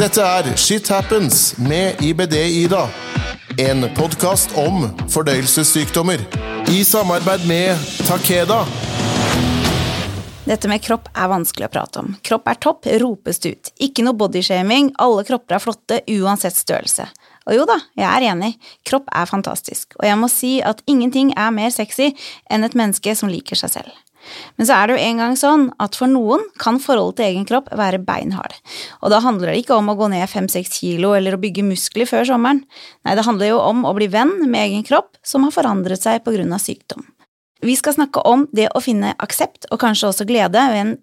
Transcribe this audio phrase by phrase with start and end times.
[0.00, 2.86] Dette er Shit Happens med IBD-Ida.
[3.60, 6.22] En podkast om fordøyelsessykdommer.
[6.72, 8.62] I samarbeid med Takeda.
[10.46, 12.14] Dette med kropp er vanskelig å prate om.
[12.24, 13.72] Kropp er topp, ropes det ut.
[13.76, 17.04] Ikke noe bodyshaming, alle kropper er flotte uansett størrelse.
[17.44, 18.54] Og jo da, jeg er enig,
[18.88, 22.14] kropp er fantastisk, og jeg må si at ingenting er mer sexy
[22.48, 24.00] enn et menneske som liker seg selv.
[24.58, 27.46] Men så er det jo en gang sånn at for noen kan forholdet til egen
[27.48, 28.56] kropp være beinhard.
[29.00, 32.08] Og da handler det ikke om å gå ned fem-seks kilo eller å bygge muskler
[32.10, 32.64] før sommeren.
[33.06, 36.24] Nei, det handler jo om å bli venn med egen kropp som har forandret seg
[36.24, 37.06] på grunn av sykdom.
[37.60, 40.94] Vi skal snakke om det å finne aksept og kanskje også glede ved en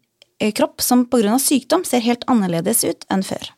[0.53, 3.53] kropp som av sykdom ser helt annerledes ut enn før.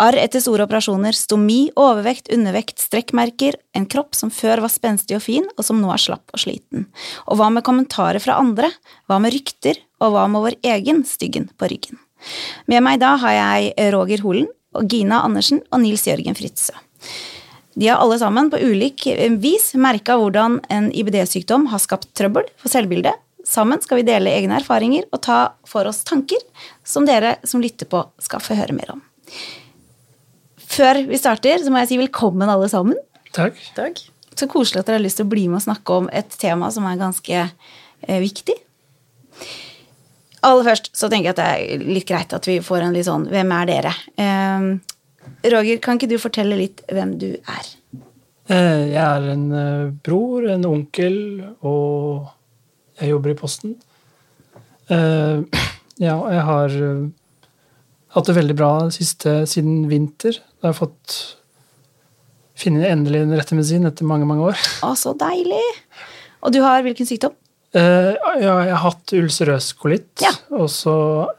[0.00, 5.22] Arr etter store operasjoner, stomi, overvekt, undervekt, strekkmerker, en kropp som før var spenstig og
[5.22, 6.86] fin, og som nå er slapp og sliten.
[7.26, 8.70] Og hva med kommentarer fra andre,
[9.10, 12.00] hva med rykter, og hva med vår egen styggen på ryggen?
[12.70, 16.78] Med meg da har jeg Roger Holen, og Gina Andersen og Nils Jørgen Fritzøe.
[17.74, 19.06] De har alle sammen på ulik
[19.40, 23.16] vis merka hvordan en IBD-sykdom har skapt trøbbel for selvbildet.
[23.48, 26.38] Sammen skal vi dele egne erfaringer og ta for oss tanker
[26.86, 29.02] som dere som lytter på, skal få høre mer om.
[30.72, 32.96] Før vi starter, så må jeg si velkommen, alle sammen.
[33.36, 33.58] Takk.
[33.76, 34.04] Takk.
[34.38, 36.70] Så koselig at dere har lyst til å bli med og snakke om et tema
[36.72, 38.54] som er ganske eh, viktig.
[40.42, 41.50] Aller først så tenker jeg at det
[41.82, 43.92] er litt greit at vi får en litt sånn Hvem er dere?
[44.18, 44.64] Eh,
[45.52, 47.68] Roger, kan ikke du fortelle litt hvem du er?
[48.50, 51.18] Eh, Jeg er en eh, bror, en onkel,
[51.62, 52.30] og
[53.02, 53.76] jeg jobber i Posten.
[54.90, 55.42] Uh,
[56.02, 57.02] Ja, jeg har uh,
[58.16, 60.38] hatt det veldig bra siste siden vinter.
[60.58, 61.16] Da har jeg fått
[62.58, 64.58] finne endelig den rette medisin etter mange, mange år.
[64.86, 65.60] Å, så deilig!
[66.42, 67.36] Og du har hvilken sykdom?
[67.76, 70.32] Uh, Ja, jeg har hatt ulcerøs kolitt, Ja.
[70.52, 70.94] og så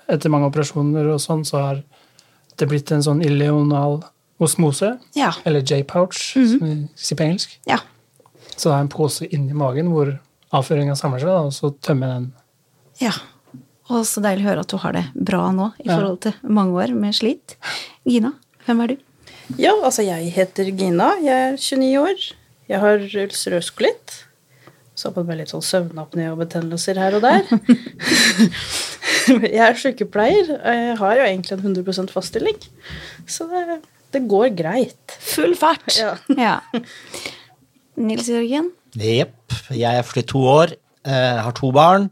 [0.09, 1.81] etter mange operasjoner og sånn, så har
[2.57, 3.99] det blitt en sånn ileonal
[4.41, 5.31] osmose, Ja.
[5.45, 7.57] eller J-pouch, som vi sier på engelsk.
[7.69, 7.79] Ja.
[8.55, 10.13] Så det er en pose inni magen hvor
[10.53, 12.33] avføringa samler seg, og så tømmer jeg den.
[13.07, 13.13] ja.
[13.91, 15.97] Og så deilig å høre at du har det bra nå i Ja.
[15.97, 17.57] forhold til mange år med slit.
[18.07, 18.31] Gina,
[18.65, 18.97] hvem er du?
[19.59, 21.09] Ja, altså jeg heter Gina.
[21.19, 22.23] Jeg er 29 år.
[22.71, 24.13] Jeg har ulcerøs kolitt.
[24.95, 27.43] Så på meg litt sånn søvnapné og betennelser her og der.
[29.43, 30.53] jeg er sykepleier.
[30.63, 32.57] Jeg har jo egentlig en 100% fast stilling.
[33.27, 33.81] Så det,
[34.15, 35.17] det går greit.
[35.33, 35.91] Full fart!
[35.99, 36.15] Ja.
[36.39, 36.55] ja.
[37.99, 38.71] Nils Jørgen?
[38.95, 39.35] Jepp.
[39.73, 40.75] Jeg er 42 år,
[41.05, 42.09] eh, har to barn.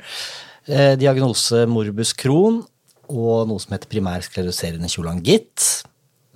[0.67, 2.61] Eh, diagnose morbus Crohn
[3.11, 5.83] og noe som heter primær skleroserende kjolangitt.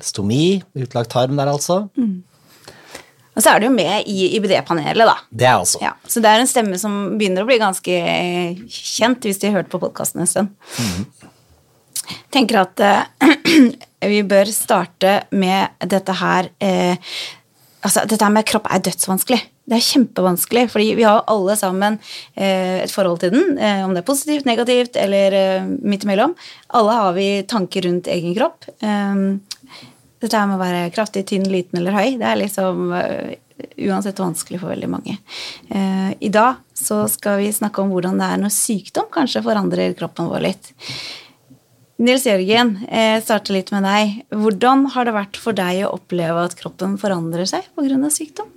[0.02, 1.86] Stomi, utlagt tarm der altså.
[3.36, 5.16] Og så er du jo med i IBD-panelet, da.
[5.32, 5.80] Det er altså.
[5.84, 7.96] Ja, så det er en stemme som begynner å bli ganske
[8.72, 10.54] kjent, hvis de har hørt på podkasten en stund.
[12.32, 13.34] tenker at uh,
[14.14, 17.18] vi bør starte med dette her uh,
[17.86, 19.38] Altså, dette her med kropp er dødsvanskelig.
[19.66, 21.98] Det er kjempevanskelig, fordi vi har alle sammen
[22.38, 26.36] eh, et forhold til den, eh, om det er positivt, negativt eller eh, midt imellom.
[26.78, 28.70] Alle har vi tanker rundt egen kropp.
[28.86, 29.24] Eh,
[30.22, 32.94] dette med å være kraftig, tynn, liten eller høy, det er liksom
[33.86, 35.14] uansett vanskelig for veldig mange.
[35.70, 40.32] I dag så skal vi snakke om hvordan det er når sykdom kanskje forandrer kroppen
[40.32, 40.72] vår litt.
[42.02, 44.18] Nils Jørgen, jeg starter litt med deg.
[44.34, 48.10] Hvordan har det vært for deg å oppleve at kroppen forandrer seg pga.
[48.12, 48.55] sykdom?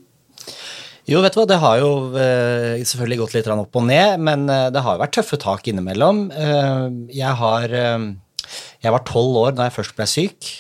[1.09, 4.45] Jo, vet du hva, det har jo eh, selvfølgelig gått litt opp og ned, men
[4.53, 6.27] eh, det har jo vært tøffe tak innimellom.
[6.29, 7.77] Eh, jeg har
[8.79, 10.51] Jeg var tolv år da jeg først ble syk,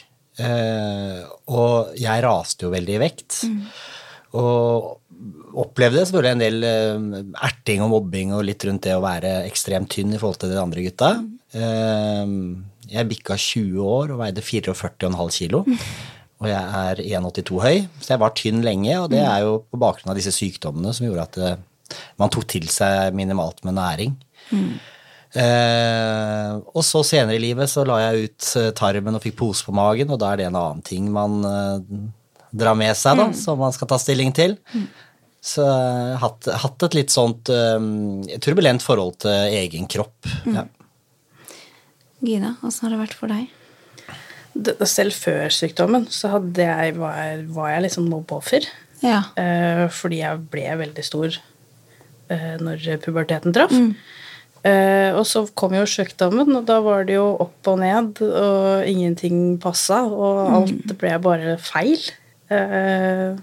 [1.48, 3.38] og jeg raste jo veldig i vekt.
[4.36, 4.98] Og
[5.58, 6.66] opplevde selvfølgelig en del
[7.48, 10.60] erting og mobbing og litt rundt det å være ekstremt tynn i forhold til de
[10.60, 11.12] andre gutta.
[11.56, 12.34] Eh,
[12.88, 15.64] jeg bikka 20 år og veide 44,5 kilo.
[16.38, 18.92] Og jeg er 1,82 høy, så jeg var tynn lenge.
[19.00, 21.56] Og det er jo på bakgrunn av disse sykdommene som gjorde at det,
[22.20, 24.14] man tok til seg minimalt med næring.
[25.36, 29.66] Eh, og så senere i livet så la jeg ut eh, tarmen og fikk pose
[29.66, 32.00] på magen, og da er det en annen ting man eh,
[32.62, 34.56] drar med seg, da, som man skal ta stilling til.
[35.44, 40.30] Så jeg har hatt, hatt et litt sånt eh, turbulent forhold til egen kropp.
[40.46, 40.68] Ja.
[42.24, 43.46] Gina, åssen har det vært for deg?
[44.54, 48.66] Det- Selv før sykdommen så jeg, var, var jeg liksom mobbeoffer.
[49.02, 49.22] Ja.
[49.38, 51.36] Eh, fordi jeg ble veldig stor
[52.30, 53.74] eh, når puberteten traff.
[54.66, 58.88] Eh, og så kom jo sykdommen, og da var det jo opp og ned, og
[58.90, 62.00] ingenting passa, og alt ble bare feil.
[62.50, 63.36] Eh,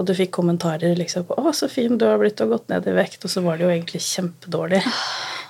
[0.00, 2.86] og du fikk kommentarer liksom på 'Å, så fin du har blitt og gått ned
[2.88, 4.82] i vekt', og så var det jo egentlig kjempedårlig.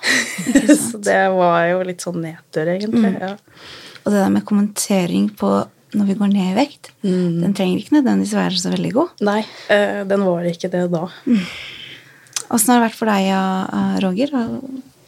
[0.91, 3.13] så det var jo litt sånn nedtur, egentlig.
[3.19, 3.35] Ja.
[4.01, 5.51] Og det der med kommentering på
[5.91, 6.93] når vi går ned i vekt.
[7.03, 9.09] Den trenger ikke nødvendigvis være så veldig god.
[9.27, 9.41] Nei,
[9.75, 11.01] øh, den var ikke det da.
[12.51, 13.27] Åssen har det vært for deg,
[14.03, 14.43] Roger, å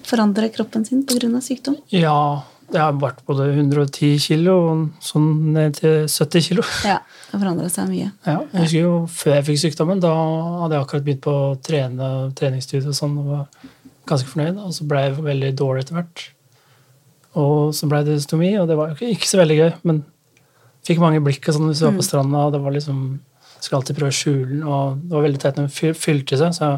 [0.08, 1.30] forandre kroppen sin pga.
[1.42, 1.78] sykdom?
[1.92, 6.66] Ja, det har vært både 110 kilo og sånn ned til 70 kilo.
[6.92, 8.12] Ja, det har forandra seg mye.
[8.26, 10.14] Ja, jeg husker jo Før jeg fikk sykdommen, da
[10.64, 11.36] hadde jeg akkurat begynt på
[11.66, 13.68] trene treningsstudio og sånn, og var
[14.10, 14.62] ganske fornøyd.
[14.64, 16.26] Og så ble jeg veldig dårlig etter hvert.
[17.40, 19.72] Og så ble det stomi, og det var ikke, ikke så veldig gøy.
[19.90, 20.04] Men
[20.86, 23.06] fikk mange blikk og sånn hvis du var på stranda, og det var liksom
[23.64, 26.52] Skulle alltid prøve å skjule den, og det var veldig teit når den fylte seg.
[26.58, 26.72] Så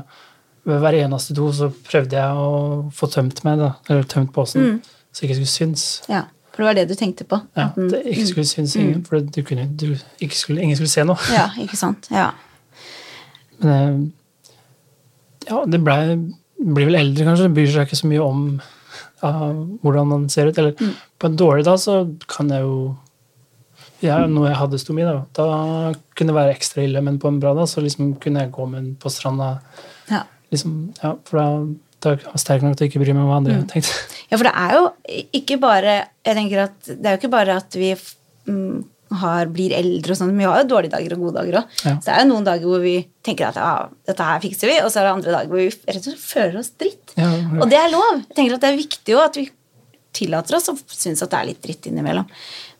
[0.70, 2.52] ved hver eneste do så prøvde jeg å
[2.94, 5.86] få tømt meg, da, eller tømt posen, så ikke skulle synes.
[6.12, 7.40] Ja, For det var det du tenkte på?
[7.58, 9.96] Ja, At det ikke skulle synes ingen, for du kunne, du,
[10.30, 11.18] skulle, ingen skulle se noe.
[11.34, 12.06] ja, ikke sant.
[12.14, 12.30] Ja.
[13.66, 14.46] Men eh,
[15.50, 16.00] ja, det blei
[16.56, 17.50] blir vel eldre, kanskje.
[17.50, 18.46] Det bryr seg ikke så mye om
[19.26, 19.50] ja,
[19.84, 20.60] hvordan man ser ut.
[20.62, 20.78] Eller
[21.20, 22.78] på en dårlig dag så kan jeg jo
[24.04, 25.46] ja, Når jeg hadde stomi, da, da
[26.18, 28.66] kunne det være ekstra ille, men på en bra dag så liksom kunne jeg gå
[28.70, 29.56] med den på stranda.
[30.12, 30.26] Ja.
[30.54, 31.46] Liksom, ja, for da,
[32.04, 33.96] da er jeg sterk nok til å ikke bry meg om hva andre tenkte.
[34.30, 34.84] ja, for det er jo
[35.40, 35.96] ikke bare
[36.26, 38.84] Jeg tenker at det er jo ikke bare at vi mm,
[39.22, 41.76] har, blir eldre og sånn, men vi har jo dårlige dager og gode dager òg.
[41.84, 41.96] Ja.
[41.98, 42.96] Så det er jo noen dager hvor vi
[43.26, 43.74] tenker at ja,
[44.12, 46.26] dette her fikser vi, og så er det andre dager hvor vi rett og slett
[46.26, 47.16] føler oss dritt.
[47.20, 47.30] Ja,
[47.60, 48.24] Og det er lov.
[48.26, 49.46] Jeg tenker at det er viktig òg at vi
[50.16, 52.28] tillater oss å synes at det er litt dritt innimellom.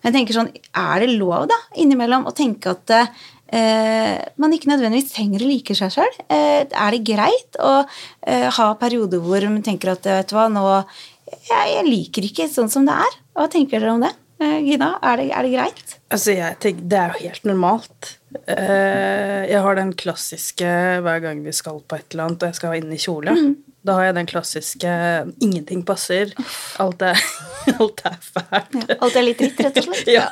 [0.00, 4.70] Men jeg tenker sånn, er det lov da, innimellom å tenke at eh, man ikke
[4.70, 6.20] nødvendigvis trenger å like seg sjøl?
[6.32, 10.48] Eh, er det greit å eh, ha perioder hvor man tenker at vet du hva,
[10.52, 10.64] nå
[11.26, 13.18] jeg, jeg liker ikke sånn som det er?
[13.36, 14.12] Hva tenker dere om det?
[14.36, 15.94] Eh, Gina, er det, er det greit?
[16.12, 18.10] Altså, jeg tenker, Det er jo helt normalt.
[18.44, 20.72] Eh, jeg har den klassiske
[21.04, 23.32] hver gang vi skal på et eller annet og jeg skal inn i kjole.
[23.86, 24.92] Da har jeg den klassiske
[25.40, 26.32] 'ingenting passer',
[26.82, 27.20] alt er,
[27.80, 28.74] alt er fælt.
[28.90, 30.10] Ja, alt er litt dritt, rett og slett?
[30.18, 30.26] Ja.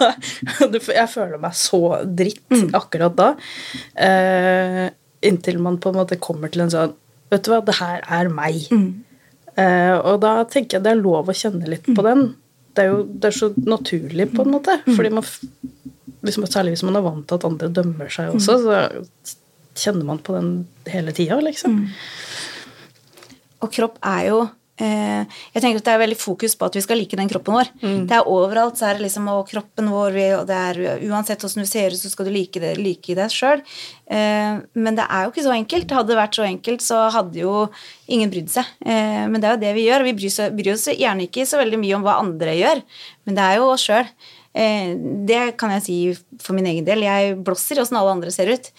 [0.74, 3.30] Jeg føler meg så dritt akkurat da.
[3.96, 4.90] Eh,
[5.22, 6.94] inntil man på en måte kommer til en sånn
[7.32, 8.66] Vet du hva, det her er meg.
[9.56, 12.34] Eh, og da tenker jeg det er lov å kjenne litt på den.
[12.74, 14.76] Det er jo det er så naturlig, på en måte.
[14.88, 15.26] Fordi man,
[16.24, 19.36] hvis man, Særlig hvis man er vant til at andre dømmer seg også, så
[19.78, 20.50] kjenner man på den
[20.90, 21.80] hele tida, liksom.
[23.64, 24.42] Og kropp er jo
[24.74, 27.68] Jeg tenker at det er veldig fokus på at vi skal like den kroppen vår.
[28.08, 31.62] Det er overalt, så er det liksom og kroppen vår, og det er uansett hvordan
[31.62, 33.62] du ser ut, så skal du like det, like deg sjøl.
[34.10, 35.94] Eh, men det er jo ikke så enkelt.
[35.96, 37.54] Hadde det vært så enkelt, så hadde jo
[38.12, 38.68] ingen brydd seg.
[38.84, 40.16] Eh, men det er jo det vi gjør, vi
[40.58, 42.82] bryr oss gjerne ikke så veldig mye om hva andre gjør,
[43.24, 44.10] men det er jo oss sjøl.
[44.54, 44.94] Eh,
[45.26, 45.96] det kan jeg si
[46.42, 47.02] for min egen del.
[47.02, 48.70] Jeg blåser åssen alle andre ser ut.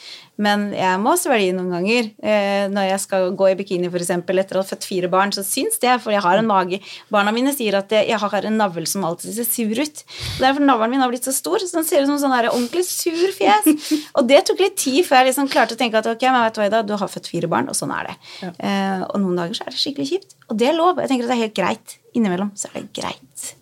[0.41, 2.09] Men jeg må svelge noen ganger.
[2.23, 5.33] Eh, når jeg skal gå i bikini for eksempel, etter å ha født fire barn,
[5.35, 6.79] så syns det, for jeg har en mage.
[7.11, 10.03] Barna mine sier at jeg har en navl som alltid ser sur ut.
[10.39, 12.35] Det er fordi navlen min har blitt så stor, så den ser ut som sånn
[12.35, 13.91] der ordentlig sur fjes.
[14.17, 16.55] Og det tok litt tid før jeg liksom klarte å tenke at ok, men vet
[16.55, 18.17] du hva, Ida, du har født fire barn, og sånn er det.
[18.59, 20.39] Eh, og noen dager så er det skikkelig kjipt.
[20.49, 20.99] Og det er lov.
[21.03, 21.99] Jeg tenker at det er helt greit.
[22.15, 23.55] Innimellom så er det greit.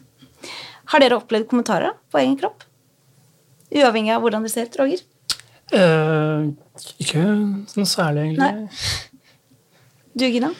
[0.94, 2.64] Har dere opplevd kommentarer på egen kropp?
[3.74, 5.02] Uavhengig av hvordan dere ser ut, Roger?
[5.74, 6.44] Eh,
[7.02, 7.24] ikke
[7.72, 8.50] sånn særlig, egentlig.
[8.54, 9.12] Nei.
[10.14, 10.52] Du, Gina?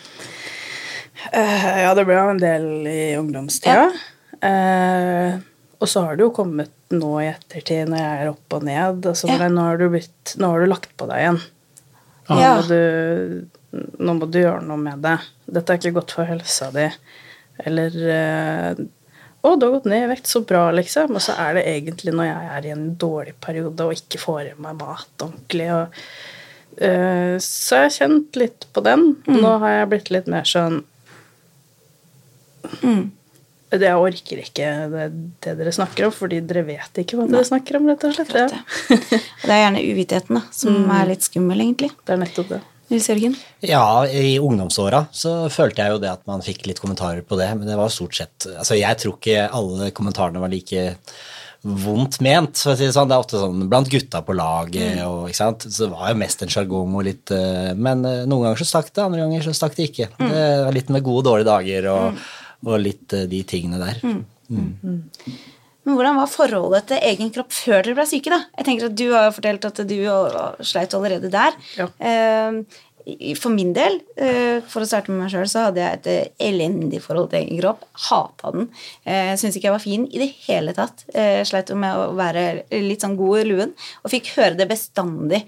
[1.32, 3.86] Eh, ja, det ble jo en del i ungdomstida.
[4.44, 5.36] Eh,
[5.78, 9.06] og så har det jo kommet nå i ettertid, når jeg er opp og ned.
[9.12, 9.48] Altså, Ja.
[9.54, 11.40] nå, har du blitt, nå har du lagt på deg igjen.
[12.30, 12.56] Nå, Ja.
[12.58, 13.48] må du,
[14.00, 15.20] nå må du gjøre noe med det.
[15.52, 16.90] Dette er ikke godt for helsa di.
[17.66, 18.76] Eller eh,
[19.44, 21.18] Å, du har gått ned i vekt, så bra, liksom.
[21.18, 24.54] Og så er det egentlig når jeg er i en dårlig periode og ikke får
[24.54, 25.68] i meg mat ordentlig.
[25.76, 25.98] Og,
[26.80, 29.10] uh, så jeg har kjent litt på den.
[29.28, 30.80] Nå har jeg blitt litt mer sånn
[33.74, 35.06] det, Jeg orker ikke det,
[35.44, 37.90] det dere snakker om, fordi dere vet ikke hva dere snakker om.
[37.92, 38.36] rett og slett.
[38.38, 38.62] Ja.
[39.44, 41.92] Det er gjerne uvitenheten da, som er litt skummel, egentlig.
[42.06, 42.62] Det er nettopp det.
[42.92, 43.36] Nils Jørgen?
[43.64, 47.48] Ja, i ungdomsåra så følte jeg jo det at man fikk litt kommentarer på det,
[47.58, 50.92] men det var stort sett Altså, jeg tror ikke alle kommentarene var like
[51.64, 53.08] vondt ment, for å si det sånn.
[53.08, 55.66] Det er ofte sånn blant gutta på laget og ikke sant.
[55.70, 58.68] Så det var jo mest en sjargong og litt eh, Men eh, noen ganger så
[58.74, 60.10] stakk det, andre ganger så stakk det ikke.
[60.20, 62.24] Det var litt med gode og dårlige dager og,
[62.68, 64.20] og litt eh, de tingene der.
[65.84, 68.40] Men hvordan var forholdet til egen kropp før dere ble syke, da?
[68.60, 69.98] Jeg tenker at Du har fortalt at du
[70.64, 71.58] sleit allerede der.
[71.76, 71.90] Ja.
[73.36, 76.48] For min del, eh, for å starte med meg sjøl, så hadde jeg et eh,
[76.48, 77.84] elendig forhold til egen kropp.
[78.06, 78.70] Hata den.
[79.04, 81.04] Eh, Syns ikke jeg var fin i det hele tatt.
[81.48, 85.42] Sleit med å være litt sånn god i luen, og fikk høre det bestandig.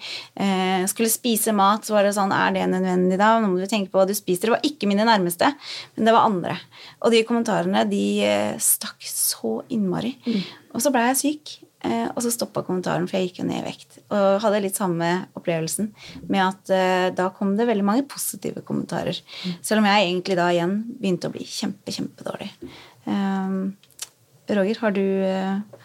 [0.92, 3.36] Skulle spise mat, så var det sånn Er det nødvendig, da?
[3.40, 4.50] Nå må du tenke på hva du spiser.
[4.50, 5.54] Det var ikke mine nærmeste,
[5.96, 6.58] men det var andre.
[7.04, 10.16] Og de kommentarene, de stakk så innmari.
[10.76, 11.56] Og så ble jeg syk.
[11.86, 14.00] Eh, og så stoppa kommentaren, for jeg gikk jo ned i vekt.
[14.10, 15.92] Og hadde litt samme opplevelsen
[16.28, 19.22] med at eh, da kom det veldig mange positive kommentarer.
[19.62, 22.52] Selv om jeg egentlig da igjen begynte å bli kjempe, kjempedårlig.
[23.06, 23.76] Um,
[24.50, 25.82] Roger, har du eh,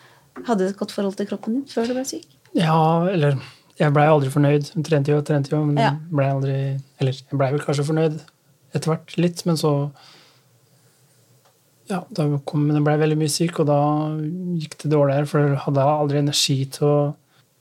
[0.47, 2.29] hadde du et godt forhold til kroppen din før du ble syk?
[2.57, 2.77] Ja,
[3.09, 3.37] eller
[3.81, 4.73] jeg blei aldri fornøyd.
[4.75, 5.95] Jeg Trente jo og trente jo, men Ja.
[6.13, 6.57] ble aldri
[7.01, 8.19] Eller jeg blei vel kanskje fornøyd
[8.75, 9.91] etter hvert litt, men så
[11.91, 13.81] Ja, da kom jeg ble veldig mye syk, og da
[14.61, 16.99] gikk det dårligere, for jeg hadde aldri energi til å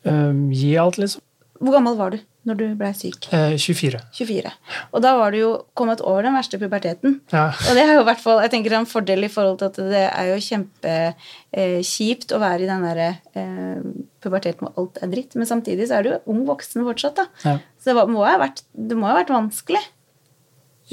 [0.10, 1.24] øhm, gi alt, liksom.
[1.60, 3.26] Hvor gammel var du når du ble syk?
[3.36, 4.00] Eh, 24.
[4.16, 4.52] 24.
[4.96, 7.18] Og da var du jo kommet over den verste puberteten.
[7.34, 7.50] Ja.
[7.52, 9.80] Og det er jo i hvert fall jeg tenker en fordel i forhold til at
[9.92, 13.84] det er jo kjempekjipt å være i den derre eh,
[14.24, 15.36] puberteten hvor alt er dritt.
[15.36, 17.28] Men samtidig så er du jo ung voksen fortsatt, da.
[17.44, 17.58] Ja.
[17.76, 19.84] Så det, må vært, det må ha vært vanskelig.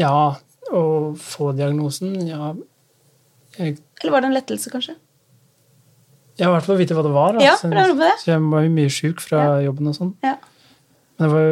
[0.00, 0.16] ja,
[0.74, 0.82] å
[1.14, 2.56] få diagnosen, ja
[3.58, 4.96] jeg, Eller var det en lettelse, kanskje?
[6.36, 7.32] Jeg har i hvert fall vite hva det var.
[7.36, 7.44] da.
[7.44, 9.56] Ja, så, det så jeg var jo mye sjuk fra Ja.
[9.70, 10.12] jobben og sånn.
[10.26, 10.36] Ja.
[11.16, 11.46] Men det var,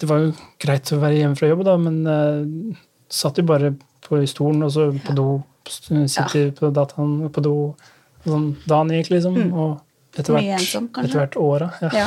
[0.00, 0.30] det var jo
[0.64, 2.78] greit å være hjemme fra jobb, da, men uh,
[3.12, 3.74] satt jo bare
[4.06, 5.26] på stolen og så på do.
[5.68, 7.54] Sitte på dataen på do.
[8.24, 9.36] Sånn, dagen gikk, liksom.
[9.52, 9.76] Og
[10.16, 10.38] etter Mm.
[10.40, 11.68] Hvert, ensom, etter hvert åra.
[11.82, 11.90] Ja.
[11.94, 12.06] Ja,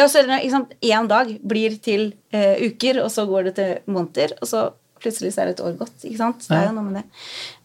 [0.00, 4.48] ja så Én dag blir til uh, uker, og så går det til måneder, og
[4.48, 4.64] så
[5.04, 5.94] plutselig så er det et år gått.
[6.02, 6.48] ikke sant?
[6.48, 7.04] Det er jo noe med det.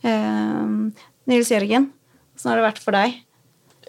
[0.03, 1.89] Uh, Nils Jørgen,
[2.35, 3.17] åssen har det vært for deg?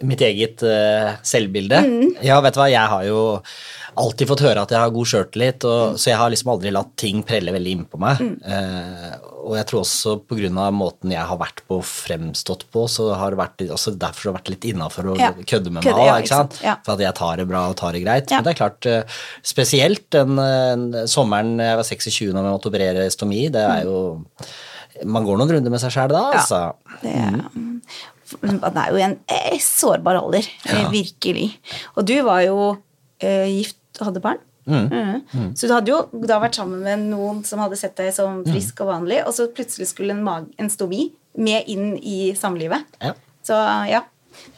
[0.01, 1.77] Mitt eget uh, selvbilde.
[1.85, 2.15] Mm.
[2.25, 3.19] Ja, vet du hva, jeg har jo
[4.01, 5.97] alltid fått høre at jeg har god sjøltillit, Mm.
[5.99, 8.21] så jeg har liksom aldri latt ting prelle veldig innpå meg.
[8.47, 9.11] Eh,
[9.43, 10.13] og jeg tror også
[10.63, 14.29] av måten jeg har vært på og fremstått på, så har det vært, også derfor
[14.29, 16.59] har det vært litt innafor å Ja, kødde med meg ja, òg, ikke ikke sant?
[16.63, 16.75] ja.
[16.85, 18.31] For at jeg tar det bra og tar det greit.
[18.31, 18.39] Ja.
[18.39, 22.71] Men det er klart, uh, spesielt den uh, sommeren jeg var 26 når jeg måtte
[22.71, 23.97] operere stomi, det er jo
[25.05, 26.61] Man går noen runder med seg sjæl da, altså.
[26.67, 26.99] Ja.
[27.01, 27.15] Det,
[27.55, 28.61] mm.
[28.61, 30.85] det er jo en eh, sårbar alder, ja.
[30.93, 31.49] virkelig.
[31.95, 32.57] Og du var jo
[33.23, 34.41] eh, gift og hadde barn.
[34.69, 35.55] Mhm.
[35.57, 38.83] Så du hadde jo da vært sammen med noen som hadde sett deg som frisk
[38.83, 41.09] og vanlig, og så plutselig skulle en, mag en stomi
[41.41, 42.85] med inn i samlivet.
[43.01, 43.15] Ja.
[43.45, 43.57] Så
[43.89, 44.03] ja,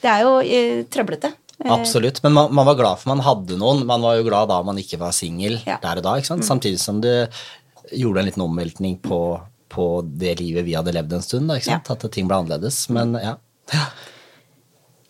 [0.04, 1.32] det er jo eh, trøblete.
[1.64, 3.86] Eh, Absolutt, men man, man var glad for man hadde noen.
[3.90, 5.80] Man var jo glad da man ikke var singel Ja.
[5.84, 6.18] der og da.
[6.20, 6.48] ikke sant?
[6.48, 7.12] Samtidig som du
[7.94, 9.20] gjorde en liten omveltning på,
[9.74, 11.50] på det livet vi hadde levd en stund.
[11.52, 11.90] da, sant?
[11.90, 12.86] At ting ble annerledes.
[12.94, 13.38] Men ja.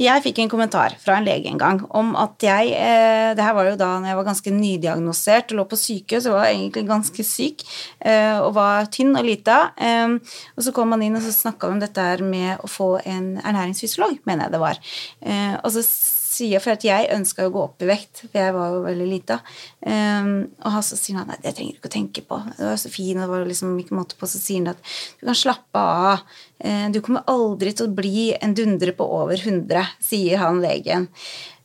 [0.01, 3.53] Jeg fikk en kommentar fra en lege en gang om at jeg eh, Det her
[3.53, 6.87] var jo da når jeg var ganske nydiagnosert og lå på sykehus og var egentlig
[6.89, 7.61] ganske syk
[8.01, 9.59] eh, og var tynn og lita.
[9.77, 10.17] Eh,
[10.57, 13.35] og så kom man inn og så snakka om dette her med å få en
[13.43, 14.81] ernæringsfysiolog, mener jeg det var.
[15.21, 15.85] Eh, og så
[16.33, 19.07] sier for at jeg ønska å gå opp i vekt, for jeg var jo veldig
[19.09, 19.37] lita.
[19.85, 20.31] Um,
[20.63, 22.39] og han så sier han nei, det trenger du ikke å tenke på.
[22.57, 24.29] Det var så fin, og det var liksom ikke måte på.
[24.29, 24.81] Så sier han at
[25.19, 26.25] du kan slappe av.
[26.63, 31.07] Eh, Du kommer aldri til å bli en dundre på over 100, sier han legen.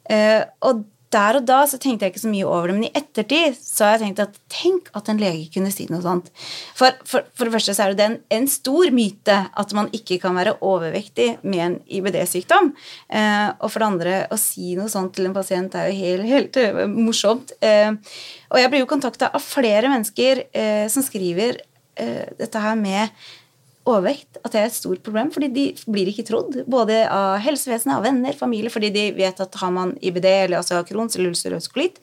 [0.09, 0.85] Uh, Og
[1.15, 3.87] der og da så tenkte jeg ikke så mye over det, men i ettertid så
[3.87, 6.29] har jeg tenkt at tenk at en lege kunne si noe sånt.
[6.77, 10.21] For, for, for det første så er det en, en stor myte at man ikke
[10.23, 12.73] kan være overvektig med en IBD-sykdom.
[13.09, 16.29] Eh, og for det andre, å si noe sånt til en pasient er jo helt,
[16.29, 17.57] helt eh, morsomt.
[17.65, 17.93] Eh,
[18.53, 21.63] og jeg blir jo kontakta av flere mennesker eh, som skriver
[22.01, 23.13] eh, dette her med
[23.89, 27.97] overvekt, at det er et stort problem, fordi de blir ikke trodd, både av helsevesenet,
[27.97, 31.71] av venner, familie, fordi de vet at har man IBD, eller altså Crohns eller ulcerøs
[31.73, 32.01] kolitt,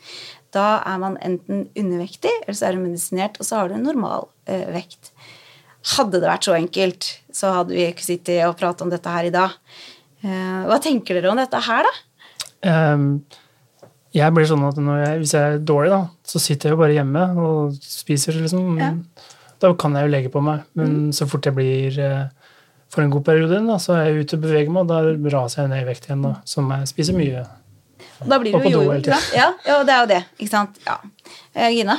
[0.55, 3.85] da er man enten undervektig, eller så er du medisinert, og så har du en
[3.85, 5.11] normal eh, vekt.
[5.95, 9.27] Hadde det vært så enkelt, så hadde vi ikke sittet og pratet om dette her
[9.27, 9.57] i dag.
[10.25, 11.95] Eh, hva tenker dere om dette her, da?
[12.65, 13.09] Um,
[14.15, 16.81] jeg blir sånn at når jeg, hvis jeg er dårlig, da, så sitter jeg jo
[16.81, 18.79] bare hjemme og spiser, liksom.
[18.79, 18.93] Ja.
[19.63, 20.65] Da kan jeg jo legge på meg.
[20.77, 22.25] Men så fort jeg blir eh,
[22.91, 25.63] for en god periode, da, så er jeg ute og beveger meg, og da raser
[25.63, 26.25] jeg ned i vekt igjen.
[26.25, 27.45] Da, som jeg spiser mye.
[28.25, 28.83] Da blir på jo?
[29.35, 30.77] Ja, ja, det er jo det, ikke sant?
[30.88, 31.00] Ja.
[31.53, 31.97] Eh, Gina?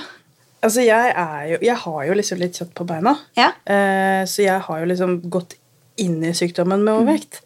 [0.64, 3.12] Altså, jeg er jo Jeg har jo liksom litt kjøtt på beina.
[3.38, 3.50] Ja.
[3.64, 5.58] Eh, så jeg har jo liksom gått
[6.00, 7.42] inn i sykdommen med overvekt.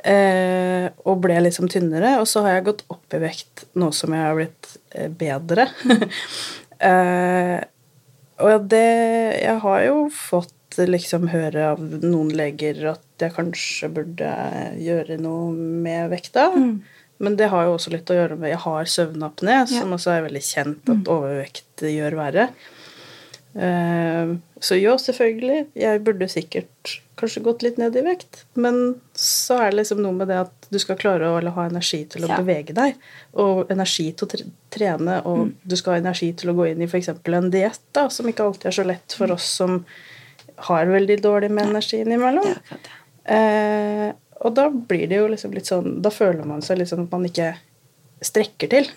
[0.00, 2.16] Eh, og ble liksom tynnere.
[2.20, 5.68] Og så har jeg gått opp i vekt nå som jeg har blitt eh, bedre.
[6.90, 7.58] eh,
[8.40, 8.86] og det
[9.40, 14.30] Jeg har jo fått liksom høre av noen leger at jeg kanskje burde
[14.78, 16.48] gjøre noe med vekta.
[17.20, 20.28] Men det har jo også litt å gjøre med Jeg har søvnapné, som også er
[20.28, 22.46] veldig kjent at overvekt gjør verre.
[23.54, 25.66] Eh, så jo, selvfølgelig.
[25.74, 28.44] Jeg burde sikkert kanskje gått litt ned i vekt.
[28.54, 32.04] Men så er det liksom noe med det at du skal klare å ha energi
[32.08, 32.38] til å Ja.
[32.40, 32.94] bevege deg.
[33.34, 36.86] Og energi til å trene, og du skal ha energi til å gå inn i
[36.88, 37.08] f.eks.
[37.08, 37.80] en diett,
[38.10, 39.84] som ikke alltid er så lett for oss som
[40.70, 42.44] har veldig dårlig med energi innimellom.
[42.70, 42.80] Det.
[43.34, 47.04] Eh, og da blir det jo liksom litt sånn Da føler man seg litt sånn
[47.04, 47.54] at man ikke
[48.24, 48.88] strekker til.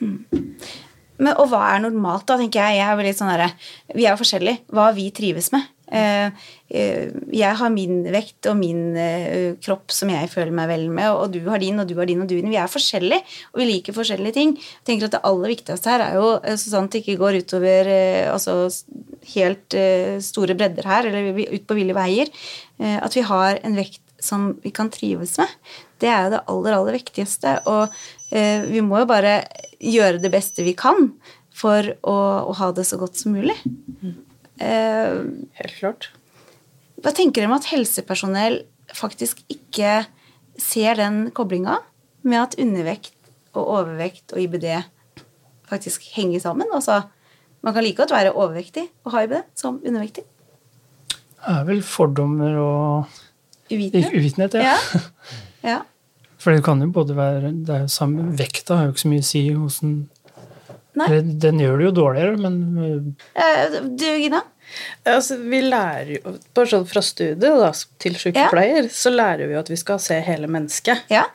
[1.24, 2.82] Men, og hva er normalt, da, tenker jeg.
[2.82, 3.56] jeg er litt sånn der,
[3.96, 4.66] vi er jo forskjellige.
[4.76, 5.70] Hva vi trives med.
[5.94, 6.32] Eh,
[6.74, 11.12] eh, jeg har min vekt og min eh, kropp som jeg føler meg vel med,
[11.12, 12.54] og du har din, og du har din, og du har din.
[12.54, 14.56] Vi er forskjellige, og vi liker forskjellige ting.
[14.58, 17.92] Jeg tenker at Det aller viktigste her er jo så sant det ikke går utover
[18.34, 18.56] altså,
[19.36, 19.78] helt
[20.26, 22.32] store bredder her, eller ut på ville veier.
[22.82, 25.52] At vi har en vekt som vi kan trives med.
[26.02, 27.58] Det er jo det aller, aller viktigste.
[27.70, 27.94] Og
[28.34, 29.34] vi må jo bare
[29.84, 31.12] gjøre det beste vi kan
[31.54, 32.16] for å,
[32.50, 33.56] å ha det så godt som mulig.
[34.58, 35.18] Eh,
[35.60, 36.10] Helt klart.
[37.04, 38.62] hva tenker dere om at helsepersonell
[38.94, 40.04] faktisk ikke
[40.62, 41.80] ser den koblinga
[42.24, 43.14] med at undervekt
[43.54, 44.68] og overvekt og IBD
[45.70, 46.70] faktisk henger sammen?
[46.74, 47.04] Altså,
[47.66, 50.26] man kan like godt være overvektig og ha IBD som undervektig.
[51.44, 53.18] Det er vel fordommer og
[53.74, 54.14] Uvitenhet.
[54.14, 54.74] uvitenhet, ja.
[54.74, 55.02] Ja.
[55.74, 55.80] ja.
[56.44, 59.12] For det kan jo både være det er jo samme, Vekta har jo ikke så
[59.14, 59.94] mye å si åssen
[60.94, 64.44] den Den gjør det jo dårligere, men øh, Eh, Du, Gina?
[65.06, 67.72] Altså, vi lærer jo, bare sånn fra studiet da,
[68.02, 71.04] til sykepleier, så lærer vi jo at vi skal se hele mennesket.
[71.14, 71.26] Ja.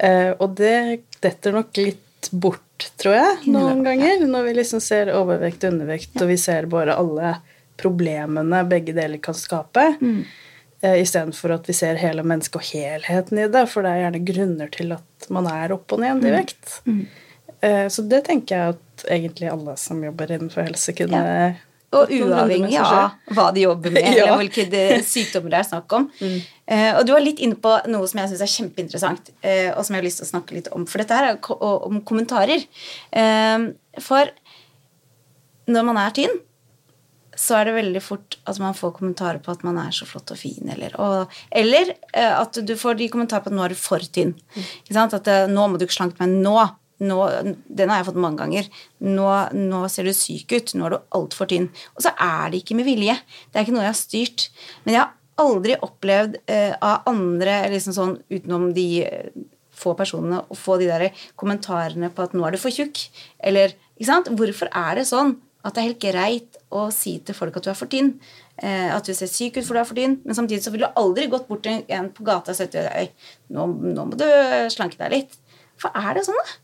[0.00, 4.22] Eh, og det detter nok litt bort, tror jeg, noen ganger.
[4.28, 7.34] Når vi liksom ser overvekt og undervekt, og vi ser bare alle
[7.80, 9.86] problemene begge deler kan skape.
[10.00, 10.22] Mm.
[10.82, 14.20] Eh, Istedenfor at vi ser hele mennesket og helheten i det, for det er gjerne
[14.32, 16.78] grunner til at man er opp og ned i vekt.
[17.60, 21.20] Eh, så det tenker jeg at egentlig alle som jobber innenfor helse, kunne
[21.92, 24.28] Og uavhengig av hva de jobber med, Ja.
[24.30, 26.04] eller hvilke sykdommer det er snakk om.
[26.22, 29.82] Eh, og du var litt inne på noe som jeg syns er kjempeinteressant, eh, og
[29.84, 30.86] som jeg har lyst til å snakke litt om.
[30.86, 31.50] For dette her er
[31.90, 32.62] om kommentarer.
[34.00, 34.30] For
[35.70, 36.38] når man er tynn,
[37.40, 40.32] så er det veldig fort at man får kommentarer på at man er så flott
[40.34, 43.72] og fin, eller, og, eller eh, at du får de kommentarer på at nå er
[43.72, 44.34] du for tynn.
[44.90, 46.56] At eh, nå må du ikke slanke meg nå.
[47.08, 47.20] nå.
[47.80, 48.68] Den har jeg fått mange ganger.
[49.08, 50.74] Nå, nå ser du syk ut.
[50.76, 51.70] Nå er du altfor tynn.
[51.96, 53.16] Og så er det ikke med vilje.
[53.48, 54.46] Det er ikke noe jeg har styrt.
[54.84, 59.30] Men jeg har aldri opplevd eh, av andre, liksom sånn utenom de eh,
[59.80, 63.06] få personene, å få de der kommentarene på at nå er du for tjukk.
[63.40, 64.34] Eller, ikke sant?
[64.36, 67.70] Hvorfor er det sånn at det er helt greit å si til folk at du
[67.72, 68.14] er for tynn?
[68.60, 70.88] Eh, at du ser syk ut for du er for tynn, men samtidig så ville
[70.88, 73.12] du aldri gått bort til en på gata og sagt til
[73.52, 74.26] nå, nå må du
[74.72, 75.38] slanke deg litt.
[75.80, 76.58] For er det sånn, da?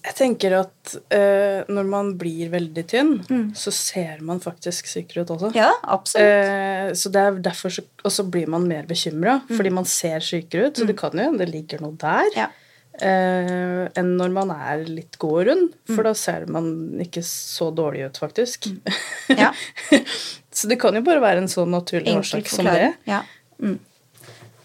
[0.00, 3.10] Jeg tenker at eh, når man blir veldig tynn,
[3.56, 5.50] så ser man faktisk sykere ut også.
[5.52, 6.24] Ja, absolutt.
[6.24, 10.24] Eh, så det er derfor så, Og så blir man mer bekymra, fordi man ser
[10.24, 10.80] sykere ut.
[10.80, 12.32] Så det kan jo hende det ligger noe der.
[12.36, 12.48] Ja.
[12.98, 16.72] Eh, enn når man er litt god og rund, for da ser man
[17.02, 18.70] ikke så dårlig ut, faktisk.
[19.40, 19.52] Ja.
[20.50, 22.90] så det kan jo bare være en sånn naturlig Enkelt årsak som det.
[23.06, 23.22] Ja.
[23.62, 23.78] Mm.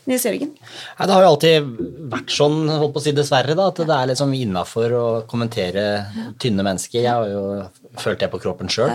[0.05, 0.51] Nils Jørgen?
[0.53, 1.69] Nei, det har jo alltid
[2.13, 5.85] vært sånn, holdt på å si dessverre, da, at det er liksom innafor å kommentere
[6.41, 7.01] tynne mennesker.
[7.01, 8.93] Jeg har jo følt det på kroppen sjøl.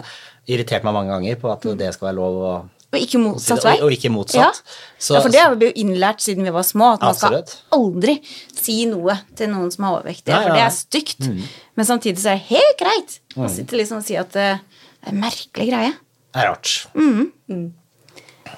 [0.51, 2.53] Irritert meg mange ganger på at det skal være lov å
[2.93, 3.77] Og ikke motsatt vei.
[3.79, 4.41] og, og ikke motsatt.
[4.41, 4.73] Ja.
[4.99, 7.49] Så- ja, for det har vi jo innlært siden vi var små, at man Absolutt.
[7.49, 8.17] skal aldri
[8.61, 11.29] si noe til noen som er overvektige, ja, for det er stygt.
[11.77, 15.07] Men samtidig så er det helt greit å sitte liksom og si at eh, det
[15.07, 15.93] er en merkelig greie.
[16.35, 16.75] Det er rart.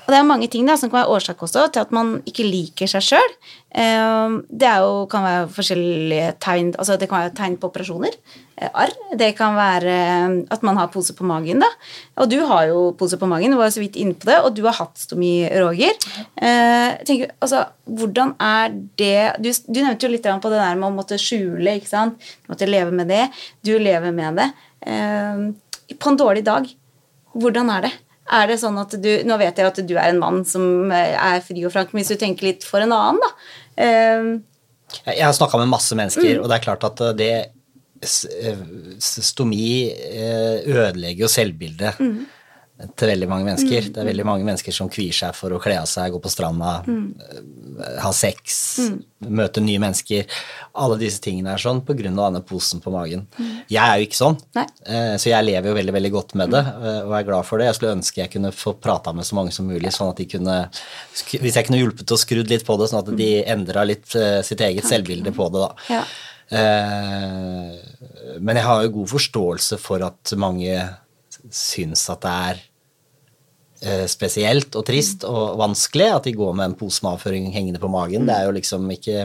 [0.03, 2.43] Og det er mange ting da, som kan være årsak også til at man ikke
[2.47, 3.35] liker seg sjøl.
[3.73, 8.17] Det er jo, kan være forskjellige tegn altså Det kan være tegn på operasjoner.
[8.59, 8.93] eh, Arr.
[9.17, 11.63] Det kan være eh, at man har pose på magen.
[11.63, 11.71] da.
[12.21, 14.41] Og du har jo pose på magen, du var jo så vidt inne på det,
[14.43, 15.95] og du har hatt stomi, Roger.
[16.37, 20.91] Eh, tenker, altså, Hvordan er det Du, du nevnte jo litt på det der med
[20.91, 21.79] å måtte skjule.
[21.79, 22.19] ikke sant?
[22.45, 23.29] Du måtte leve med det.
[23.65, 24.51] Du lever med det.
[24.85, 26.67] Eh, På en dårlig dag,
[27.35, 27.93] hvordan er det?
[28.33, 31.13] Er det sånn at du, Nå vet jeg at du er en mann som eh,
[31.21, 33.33] er fri og frank, men hvis du tenker litt for en annen, da
[33.85, 34.31] eh,
[35.13, 38.63] Jeg har snakka med masse mennesker, og det er klart at det eh,
[38.99, 39.91] s- Stomi
[40.67, 42.01] ødelegger jo selvbildet
[42.97, 43.89] til veldig mange mennesker.
[43.93, 46.33] Det er veldig mange mennesker som kvier seg for å kle av seg, gå på
[46.33, 47.83] stranda, mm.
[48.03, 48.57] ha sex,
[49.23, 50.27] møte nye mennesker.
[50.83, 53.27] Alle disse tingene er sånn av denne posen på magen.
[53.71, 54.67] Jeg er jo ikke sånn, Nei.
[54.87, 57.61] eh, så jeg lever jo veldig veldig godt med det eh, og er glad for
[57.61, 57.69] det.
[57.71, 60.29] Jeg skulle ønske jeg kunne få prata med så mange som mulig, sånn at de
[60.33, 60.59] kunne
[61.13, 64.41] Hvis jeg kunne hjulpet og skrudd litt på det, sånn at de endra litt eh,
[64.47, 65.99] sitt eget selvbilde på det, da.
[65.99, 66.05] Ja.
[66.53, 70.75] Men jeg har jo god forståelse for at mange
[71.51, 72.61] syns at det er
[74.07, 77.91] spesielt og trist og vanskelig at de går med en pose med avføring hengende på
[77.91, 78.29] magen.
[78.29, 79.25] Det er jo liksom ikke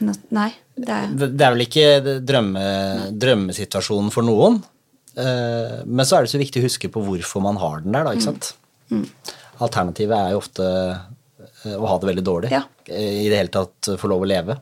[0.00, 1.86] Nei, det er Det er vel ikke
[2.28, 2.64] drømme,
[3.16, 4.58] drømmesituasjonen for noen.
[5.16, 8.04] Eh, Men så er det så viktig å huske på hvorfor man har den der,
[8.04, 8.52] da, ikke sant.
[9.64, 12.52] Alternativet er jo ofte eh, å ha det veldig dårlig.
[12.52, 12.62] Ja.
[12.90, 14.58] Eh, I det hele tatt få lov å leve.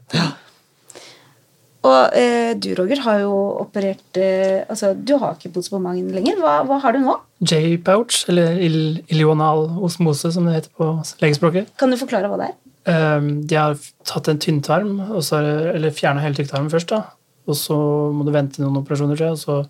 [1.84, 6.08] Og eh, du, Roger, har jo operert eh, Altså, du har ikke pose på magen
[6.14, 6.38] lenger.
[6.40, 7.16] Hva, hva har du nå?
[7.44, 8.78] J-pouch, eller il
[9.12, 11.74] ilional osmose, som det heter på legespråket.
[11.80, 12.60] Kan du forklare hva det er?
[12.84, 17.16] Um, de har tatt en tynntarm, og så er eller fjerna hele tykktarmen først, da.
[17.48, 17.76] Og så
[18.12, 19.60] må du vente noen operasjoner til, og så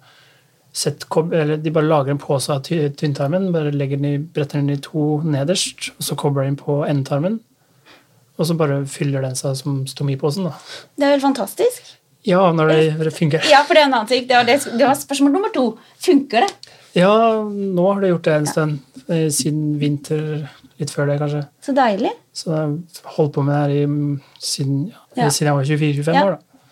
[0.74, 4.58] sett, eller de bare lager en pose av ty tynntarmen, bare legger den i, bretter
[4.58, 7.40] den i to nederst, og så kobler de inn på endetarmen.
[8.34, 10.56] Og så bare fyller den seg som stomiposen, da.
[10.98, 11.94] Det er vel fantastisk?
[12.24, 12.70] Ja, når
[13.04, 13.44] det fungerer.
[13.50, 14.26] Ja, for det er en annen ting.
[14.28, 15.64] Det var, det, det var spørsmål nummer to.
[16.00, 16.72] Funker det?
[16.96, 17.10] Ja,
[17.44, 18.78] nå har det gjort det en stund.
[19.08, 20.48] eh, Siden vinter,
[20.80, 21.42] litt før det, kanskje.
[21.66, 22.12] Så deilig.
[22.34, 22.58] Så jeg
[23.04, 24.78] har holdt på med det her i, siden,
[25.18, 26.24] ja, siden jeg var 24-25 Ja.
[26.24, 26.36] år.
[26.38, 26.68] da.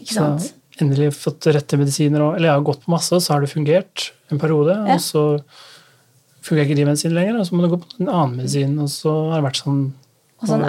[0.00, 0.52] Ikke Så sant?
[0.80, 2.20] endelig fått rette medisiner.
[2.24, 4.76] Og, eller jeg har gått på masse, og så har det fungert en periode.
[4.94, 5.24] Og så
[6.42, 8.76] fungerer ikke de medisinene lenger, og så må du gå på en annen medisin.
[8.80, 9.82] Og så har det vært sånn,
[10.40, 10.64] Og sånn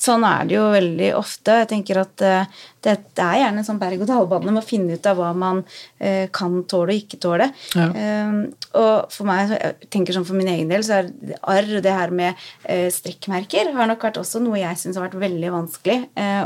[0.00, 1.58] Sånn er det jo veldig ofte.
[1.62, 5.08] Jeg tenker at uh, det, det er gjerne en sånn berg-og-dal-bane med å finne ut
[5.10, 7.50] av hva man uh, kan tåle og ikke tåle.
[7.76, 7.88] Ja.
[7.92, 8.48] Uh,
[8.80, 11.84] og for meg, jeg tenker sånn for min egen del, så er det arr og
[11.84, 15.52] det her med eh, strekkmerker har nok vært også noe jeg syns har vært veldig
[15.54, 15.98] vanskelig.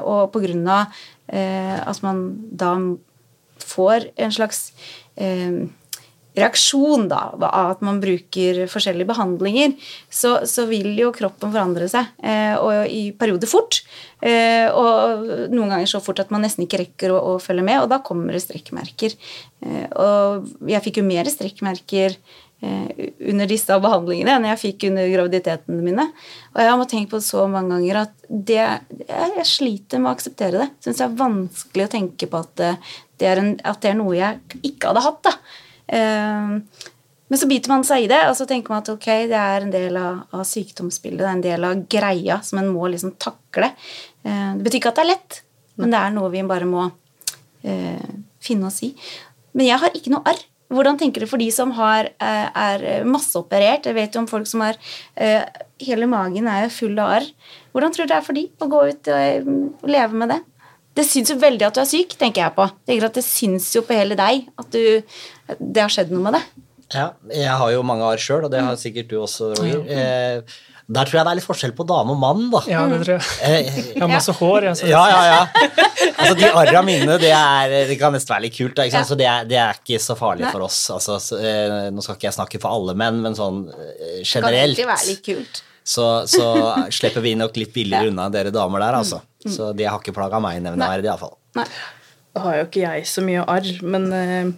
[0.07, 0.95] Og på grunn av
[1.33, 2.23] at man
[2.59, 2.73] da
[3.63, 4.73] får en slags
[5.17, 5.67] eh,
[6.39, 9.75] reaksjon da, av at man bruker forskjellige behandlinger,
[10.13, 13.83] så, så vil jo kroppen forandre seg, eh, og i perioder fort.
[14.23, 17.83] Eh, og noen ganger så fort at man nesten ikke rekker å, å følge med,
[17.83, 19.17] og da kommer det strekkmerker.
[19.67, 25.11] Eh, og jeg fikk jo mer strekkmerker eh, under disse behandlingene enn jeg fikk under
[25.13, 26.07] graviditetene mine.
[26.55, 28.63] Og jeg må tenke på det så mange ganger at det,
[29.05, 30.71] jeg, sliter med å akseptere det.
[30.87, 32.65] Syns det er vanskelig å tenke på at
[33.21, 35.21] det er en, at det er noe jeg ikke hadde hatt.
[35.29, 35.37] da.
[35.93, 36.89] Eh,
[37.33, 39.65] men så biter man seg i det, og så tenker man at ok, det er
[39.65, 43.15] en del av, av sykdomsbildet, det er en del av greia som en må liksom
[43.23, 43.71] takle.
[44.21, 45.39] Eh, det betyr ikke at det er lett,
[45.81, 46.91] men det er noe vi bare må
[47.65, 48.11] eh,
[48.43, 48.93] finne oss i.
[49.57, 50.45] Men jeg har ikke noe arr.
[50.73, 53.89] Hvordan tenker du for de som har, eh, er masseoperert?
[53.89, 54.77] Jeg vet jo om folk som har
[55.17, 55.45] eh,
[55.83, 57.27] Hele magen er jo full av arr.
[57.75, 60.37] Hvordan tror du det er for de å gå ut og leve med det?
[60.95, 62.67] Det syns jo veldig at du er syk, tenker jeg på.
[62.89, 65.01] Tenker at Det syns jo på hele deg at du,
[65.59, 66.43] det har skjedd noe med det.
[66.93, 69.81] Ja, jeg har jo mange arr sjøl, og det har sikkert du også, Roger.
[69.89, 70.59] Eh,
[70.93, 72.61] der tror jeg det er litt forskjell på dame og mann, da.
[72.69, 73.25] Ja, det tror jeg.
[73.47, 74.67] Eh, Jeg har masse hår.
[74.69, 75.79] Jeg, ja, ja, ja.
[76.13, 78.75] Altså, de arra mine, det, er, det kan nesten være litt kult.
[78.77, 79.09] Da, ikke sant?
[79.15, 80.53] Så det er, det er ikke så farlig Nei.
[80.53, 80.83] for oss.
[80.93, 83.63] Altså, så, eh, nå skal ikke jeg snakke for alle menn, men sånn
[84.29, 84.77] generelt.
[84.77, 85.63] Det kan være litt kult.
[85.95, 86.47] så, så
[86.93, 89.23] slipper vi nok litt billigere unna enn dere damer der, altså.
[89.49, 91.37] Så det har ikke plaga meg nevneverdig, iallfall.
[91.59, 91.67] Nei.
[92.33, 94.53] Da har jo ikke jeg så mye arr, men eh,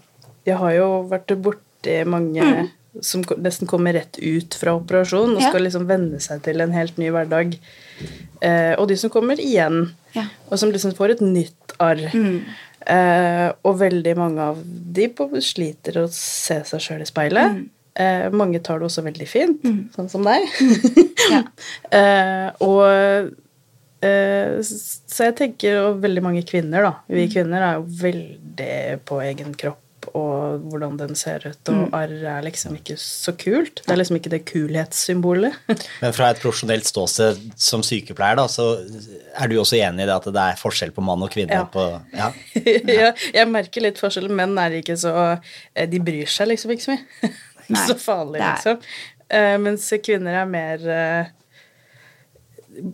[0.47, 2.68] jeg har jo vært borti mange
[3.03, 5.49] som nesten kommer rett ut fra operasjon og Ja.
[5.51, 7.57] skal liksom venne seg til en helt ny hverdag.
[8.40, 10.29] Eh, og de som kommer igjen, Ja.
[10.51, 12.05] og som liksom får et nytt arr.
[12.87, 17.64] Eh, og veldig mange av de på, sliter å se seg sjøl i speilet.
[17.97, 19.62] Eh, mange tar det også veldig fint,
[19.97, 20.47] sånn som deg.
[21.31, 21.42] Ja.
[21.99, 23.33] eh, og
[24.64, 28.75] så jeg tenker, og veldig mange kvinner, da Vi kvinner er jo veldig
[29.09, 29.81] på egen kropp
[30.12, 33.81] og hvordan den ser ut, og arr er liksom ikke så kult.
[33.87, 35.55] Det er liksom ikke det kulhetssymbolet.
[36.03, 38.67] Men fra et profesjonelt ståsted som sykepleier, da, så
[39.35, 41.57] er du også enig i det at det er forskjell på mann og kvinne?
[41.57, 41.64] Ja.
[41.73, 42.29] På, ja.
[42.61, 44.29] jeg, jeg merker litt forskjell.
[44.35, 47.33] Menn er ikke så eh, De bryr seg liksom ikke så mye.
[47.64, 48.95] ikke Nei, så farlig, er- liksom.
[49.35, 51.33] Eh, mens kvinner er mer eh,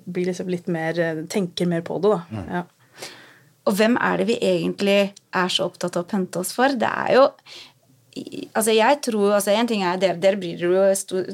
[0.07, 2.45] Blir liksom litt mer eh, Tenker mer på det, da.
[2.57, 2.63] Ja.
[3.69, 5.01] Og hvem er det vi egentlig
[5.37, 6.73] er så opptatt av å pynte oss for?
[6.81, 7.27] Det er jo
[8.59, 10.71] Altså, jeg tror altså En ting er dere, dere, blir jo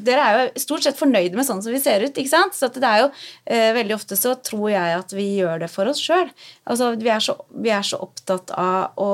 [0.04, 2.52] dere er jo stort sett fornøyde med sånn som vi ser ut, ikke sant?
[2.54, 3.06] Så at det er jo
[3.48, 6.28] eh, Veldig ofte så tror jeg at vi gjør det for oss sjøl.
[6.68, 9.10] Altså, vi, er så- vi er så opptatt av å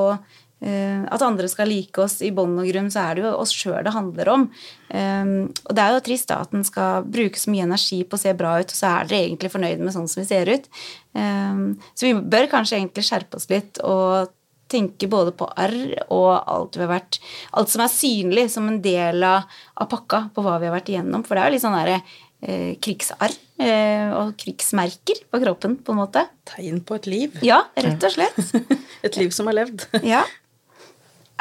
[0.62, 3.80] at andre skal like oss i bånn og grunn, så er det jo oss sjøl
[3.82, 4.44] det handler om.
[4.92, 5.32] Um,
[5.64, 8.22] og det er jo trist da at en skal bruke så mye energi på å
[8.22, 10.68] se bra ut, og så er dere egentlig fornøyd med sånn som vi ser ut.
[11.16, 11.64] Um,
[11.96, 14.30] så vi bør kanskje egentlig skjerpe oss litt og
[14.72, 17.20] tenke både på arr og alt, vi har vært,
[17.58, 19.48] alt som er synlig som en del av,
[19.90, 21.24] pakka på hva vi har vært igjennom.
[21.26, 25.94] For det er jo litt sånn derre eh, krigsarr eh, og krigsmerker på kroppen, på
[25.94, 26.24] en måte.
[26.48, 27.42] Tegn på et liv.
[27.44, 28.40] Ja, rett og slett.
[29.06, 29.88] Et liv som har levd.
[30.06, 30.22] Ja.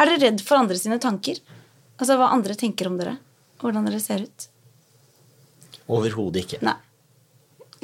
[0.02, 1.38] Er dere redd for andre sine tanker?
[2.02, 3.20] Altså hva andre tenker om dere?
[3.62, 4.48] Hvordan dere ser ut?
[5.92, 6.62] Overhodet ikke.
[6.66, 6.78] Nei.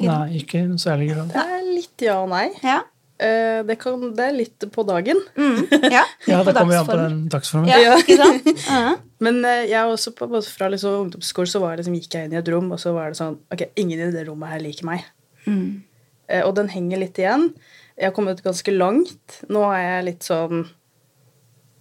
[0.02, 1.30] Nei, ikke i noe særlig grad.
[1.30, 2.48] Det er litt ja og nei.
[2.64, 2.80] Ja.
[3.18, 5.20] Eh, det, kan, det er litt på dagen.
[5.38, 5.60] Mm.
[5.96, 6.04] ja.
[6.26, 7.70] Ja, det kommer vi an på den dagsformen.
[7.70, 8.50] Ja, ikke sant?
[8.68, 8.96] Ja.
[9.22, 12.28] Men eh, jeg også på, både fra liksom ungdomsskolen så var det liksom, gikk jeg
[12.28, 14.62] inn i et rom, og så var det sånn Ok, ingen i det rommet her
[14.62, 15.06] liker meg.
[15.46, 15.82] Mm.
[16.30, 17.52] Eh, og den henger litt igjen.
[17.98, 19.40] jeg har kommet ganske langt.
[19.50, 20.66] Nå er jeg litt sånn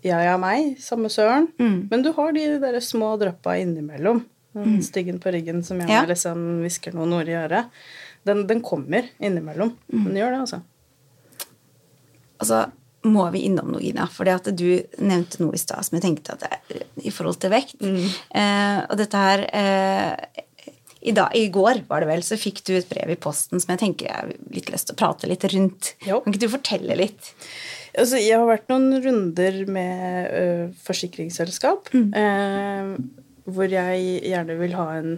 [0.07, 1.49] Ja, ja, meg, samme søren.
[1.59, 1.77] Mm.
[1.91, 4.23] Men du har de der små dryppa innimellom.
[4.57, 6.01] Den Styggen på ryggen som jeg Ja.
[6.09, 7.69] liksom hvisker noen ord i øret.
[8.25, 9.75] Den, den kommer innimellom.
[9.93, 10.05] Mm.
[10.07, 10.61] Den gjør det, altså.
[12.41, 12.65] Altså
[13.07, 14.07] må vi innom noe, Gina.
[14.11, 14.65] For du
[14.99, 17.77] nevnte noe i stad som jeg tenkte at det er i forhold til vekt.
[17.79, 20.43] Eh, og dette her eh,
[21.07, 23.71] i, dag, I går var det vel, så fikk du et brev i posten som
[23.73, 25.93] jeg tenker jeg har litt lyst til å prate litt rundt.
[26.07, 26.19] Jo.
[26.25, 27.31] Kan ikke du fortelle litt?
[27.97, 30.43] Altså, jeg har vært noen runder med ø,
[30.85, 32.91] forsikringsselskap, eh,
[33.47, 35.11] hvor jeg gjerne vil ha en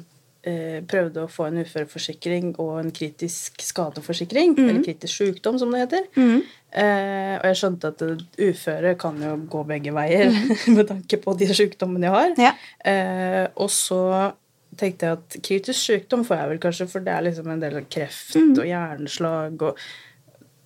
[0.47, 5.81] eh, Prøvde å få en uføreforsikring og en kritisk skadeforsikring, eller kritisk sykdom, som det
[5.83, 6.05] heter.
[6.15, 10.31] Eh, og jeg skjønte at det, uføre kan jo gå begge veier,
[10.77, 12.37] med tanke på de sykdommene jeg har.
[12.39, 12.53] Ja.
[12.85, 14.03] Uh, og så
[14.79, 17.81] tenkte jeg at kritisk sykdom får jeg vel kanskje, for det er liksom en del
[17.91, 19.89] kreft og hjerneslag og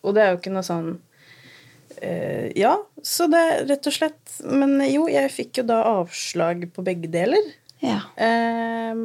[0.04, 0.90] Og det er jo ikke noe sånn
[2.60, 6.84] Ja, så det er rett og slett Men jo, jeg fikk jo da avslag på
[6.86, 7.52] begge deler.
[7.84, 8.00] Ja.
[8.16, 8.96] Eh,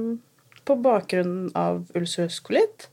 [0.68, 2.88] på bakgrunn av ulcerøs kolitt.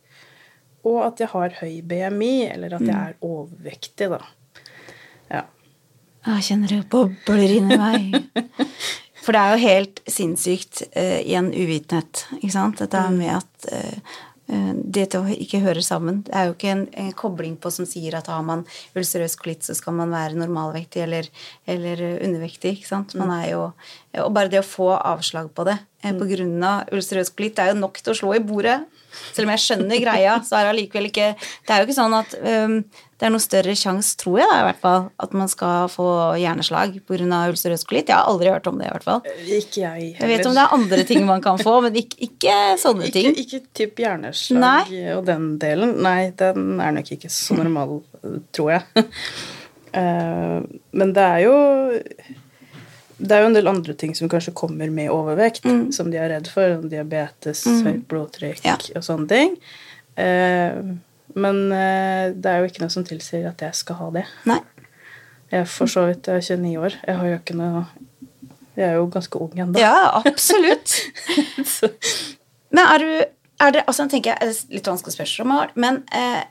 [0.85, 4.21] Og at jeg har høy BMI, eller at jeg er overvektig, da.
[5.31, 5.41] Ja.
[6.27, 8.19] Jeg kjenner det bobler inni meg.
[9.25, 12.77] For det er jo helt sinnssykt eh, i en uvitenhet, ikke sant?
[12.83, 16.53] Dette er med at eh, eh, det til å ikke høre sammen Det er jo
[16.53, 18.61] ikke en, en kobling på som sier at har man
[18.97, 21.29] ulcerøs kolitt, så skal man være normalvektig eller,
[21.65, 22.75] eller eh, undervektig.
[22.77, 23.15] ikke sant?
[23.17, 23.63] Man er jo,
[24.21, 25.79] og bare det å få avslag på det
[26.13, 26.21] mm.
[26.29, 28.83] grunn av ulcerøs kolitt er jo nok til å slå i bordet.
[29.31, 32.15] Selv om jeg skjønner greia, så er det allikevel ikke Det er jo ikke sånn
[32.17, 32.79] at øhm,
[33.15, 36.05] det er noe større sjanse, tror jeg da, i hvert fall, at man skal få
[36.35, 37.39] hjerneslag pga.
[37.47, 38.09] ulcerøs kolitt.
[38.11, 39.21] Jeg har aldri hørt om det, i hvert fall.
[39.45, 40.19] Ikke jeg heller.
[40.19, 43.21] Jeg vet om det er andre ting man kan få, men ikke, ikke sånne Ikke,
[43.21, 43.37] ting.
[43.39, 44.59] ikke typ hjerneslag
[44.91, 45.03] Nei.
[45.15, 45.95] og den delen.
[46.03, 48.01] Nei, den er nok ikke så normal,
[48.55, 49.05] tror jeg.
[49.95, 50.57] Eh,
[50.91, 51.51] men det er jo
[53.15, 55.63] Det er jo en del andre ting som kanskje kommer med overvekt,
[55.95, 56.81] som de er redd for.
[56.83, 58.75] Diabetes, Diabetes, høyt blodtrykk Ja.
[58.99, 59.53] og sånne ting.
[60.19, 60.81] Eh,
[61.35, 64.25] men eh, det er jo ikke noe som tilsier at jeg skal ha det.
[64.49, 64.61] Nei.
[65.51, 66.97] Jeg er for så vidt jeg er 29 år.
[67.05, 67.85] Jeg har jo ikke noe
[68.75, 69.79] Jeg er jo ganske ung ennå.
[69.79, 70.97] Ja, absolutt.
[72.75, 73.09] Men er du
[73.59, 76.41] er dere, altså, tenker jeg, litt vanskelig spørsmål, men eh,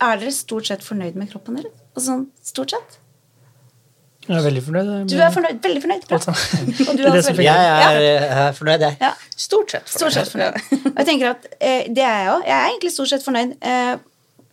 [0.00, 1.76] er dere stort sett fornøyd med kroppen deres?
[1.94, 2.99] Altså, sånn, stort sett?
[4.28, 4.86] Jeg er veldig fornøyd.
[4.86, 6.02] med- Du er fornøyd, veldig fornøyd.
[6.08, 6.16] Bra.
[6.16, 6.30] Altså,
[6.90, 8.96] Og du er er veldig Jeg er, jeg er fornøyd, jeg.
[9.00, 9.10] Ja.
[9.36, 10.54] Stort sett Stort sett fornøyd.
[10.98, 12.42] Jeg tenker at eh, det er jeg òg.
[12.46, 13.56] Jeg er egentlig stort sett fornøyd.
[13.62, 13.96] Eh,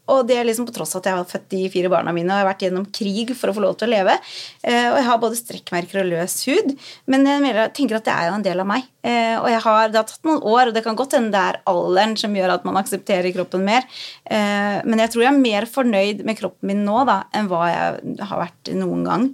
[0.08, 2.32] og det er liksom på tross av at jeg har født de fire barna mine
[2.32, 4.15] og jeg har vært gjennom krig for å få lov til å leve.
[4.63, 6.72] Eh, og jeg har både strekkmerker og løs hud.
[7.12, 8.88] Men jeg tenker at det er jo en del av meg.
[9.08, 11.43] Eh, og jeg har, det har tatt noen år, og det kan godt hende det
[11.43, 13.88] er alderen som gjør at man aksepterer kroppen mer.
[14.24, 17.67] Eh, men jeg tror jeg er mer fornøyd med kroppen min nå da, enn hva
[17.70, 19.30] jeg har vært noen gang.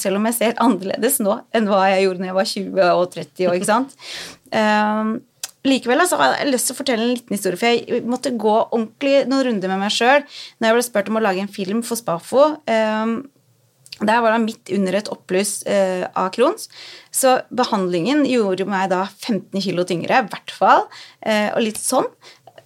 [0.00, 3.04] Selv om jeg ser annerledes nå enn hva jeg gjorde når jeg var 20 og
[3.14, 3.94] 30 og ikke sant?
[5.64, 8.34] Eh, Likevel altså, har jeg lyst til å fortelle en liten historie, for jeg måtte
[8.36, 10.24] gå ordentlig noen runder med meg sjøl
[10.58, 12.50] når jeg ble spurt om å lage en film for Spafo.
[12.68, 13.16] Um,
[14.02, 16.66] der var det midt under et oppbluss uh, av Crohns.
[17.14, 20.88] Så behandlingen gjorde meg da 15 kilo tyngre, i hvert fall.
[21.24, 22.10] uh, og litt sånn.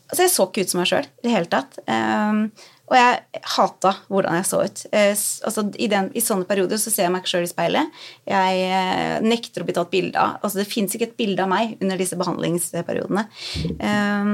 [0.09, 1.79] Så jeg så ikke ut som meg sjøl i det hele tatt.
[1.85, 2.49] Um,
[2.89, 4.83] og jeg hata hvordan jeg så ut.
[4.93, 5.13] Eh,
[5.49, 8.03] altså, i, den, I sånne perioder så ser jeg meg ikke sjøl i speilet.
[8.29, 10.39] Jeg eh, nekter å bli tatt bilde av.
[10.41, 13.27] Altså, det fins ikke et bilde av meg under disse behandlingsperiodene.
[13.77, 14.33] Eh,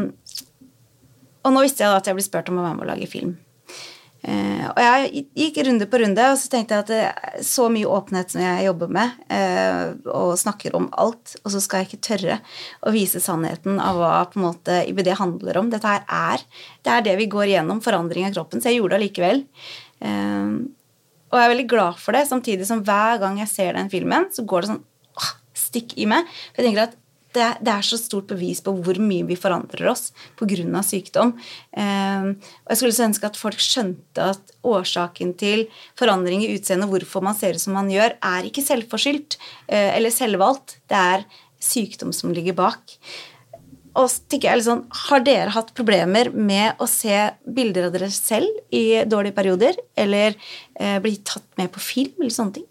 [1.44, 3.10] og nå visste jeg da at jeg ble spurt om å være med og lage
[3.10, 3.34] film.
[4.24, 7.66] Eh, og jeg gikk runde på runde, og så tenkte jeg at det er så
[7.72, 11.90] mye åpenhet som jeg jobber med, eh, og snakker om alt, og så skal jeg
[11.90, 12.38] ikke tørre
[12.80, 15.68] å vise sannheten av hva på en måte IBD handler om.
[15.72, 16.46] Dette her er
[16.84, 19.44] det er det vi går gjennom, forandring av kroppen, så jeg gjorde det allikevel.
[20.00, 20.56] Eh,
[21.28, 24.30] og jeg er veldig glad for det, samtidig som hver gang jeg ser den filmen,
[24.32, 24.84] så går det sånn
[25.20, 26.30] åh, stikk i meg.
[26.54, 27.00] For jeg tenker at
[27.37, 30.83] det det er så stort bevis på hvor mye vi forandrer oss pga.
[30.83, 31.35] sykdom.
[31.73, 35.66] Eh, og jeg skulle så ønske at folk skjønte at årsaken til
[35.99, 40.11] forandring i utseendet, hvorfor man ser ut som man gjør, er ikke selvforskyldt eh, eller
[40.11, 40.79] selvvalgt.
[40.88, 41.25] Det er
[41.64, 42.99] sykdom som ligger bak.
[43.94, 47.14] Og så tenker jeg sånn, Har dere hatt problemer med å se
[47.47, 49.79] bilder av dere selv i dårlige perioder?
[49.97, 50.35] Eller
[50.75, 52.66] eh, bli tatt med på film eller sånne ting?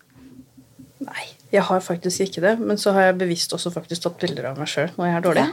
[1.03, 2.55] Nei, jeg har faktisk ikke det.
[2.59, 5.23] Men så har jeg bevisst også faktisk tatt bilder av meg sjøl når jeg er
[5.27, 5.45] dårlig.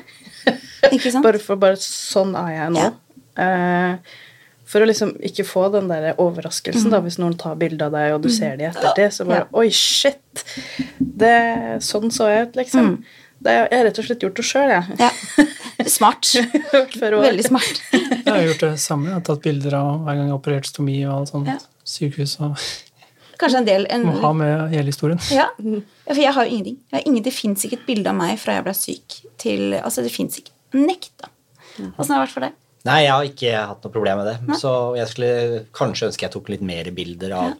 [0.97, 1.25] Ikke sant?
[1.29, 2.89] bare for bare sånn er jeg nå.
[3.45, 4.19] Eh,
[4.71, 6.93] for å liksom ikke få den der overraskelsen, Mm.
[6.95, 9.49] da, hvis noen tar bilde av deg, og du ser det i ettertid, så bare
[9.59, 10.45] Oi, shit!
[10.99, 11.33] Det,
[11.83, 12.93] sånn så jeg ut, liksom.
[12.95, 13.19] Mm.
[13.41, 14.99] Det, jeg har rett og slett gjort det sjøl, jeg.
[15.01, 15.11] Ja.
[15.97, 16.29] Smart.
[17.01, 17.79] Veldig smart.
[17.93, 19.09] Jeg har gjort det samme.
[19.09, 21.49] Jeg har tatt bilder av hver gang jeg har operert stomi og alt sånt.
[21.49, 21.57] Ja.
[21.89, 22.59] Sykehus og
[23.41, 25.21] Kanskje en del en, Må ha med hele historien.
[25.33, 25.49] ja.
[26.11, 26.79] for jeg har jo ingenting.
[26.91, 29.79] Jeg har ingen, det fins ikke et bilde av meg fra jeg ble syk til
[29.81, 30.53] Altså, det fins ikke.
[30.77, 31.31] Nekta.
[31.97, 32.59] Åssen har det vært for deg?
[32.89, 34.57] Nei, jeg har ikke hatt noe problem med det.
[34.57, 37.51] Så jeg skulle kanskje ønske jeg tok litt mer bilder av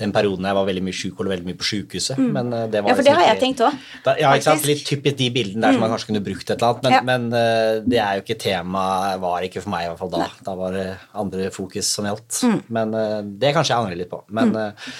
[0.00, 2.18] den perioden jeg var veldig mye syk og veldig mye på sjukehuset.
[2.18, 2.90] Men eh, det var Mm.
[2.90, 3.78] Ja, for det liksom har jeg tenkt òg.
[4.18, 4.64] Ja, ikke sant?
[4.64, 4.70] Mm.
[4.72, 6.82] Litt typisk de bildene der som man kanskje kunne brukt et eller annet.
[6.82, 7.02] Men, Ja.
[7.06, 8.84] men eh, det er jo ikke tema,
[9.22, 10.26] var ikke for meg i hvert fall da.
[10.50, 12.42] Da var det andre fokus som gjaldt.
[12.42, 12.60] Mm.
[12.68, 14.24] Men eh, det kanskje jeg angrer litt på.
[14.34, 14.90] Men eh,